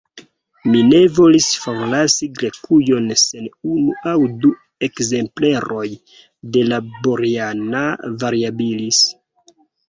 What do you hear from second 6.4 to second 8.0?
de la _Boriana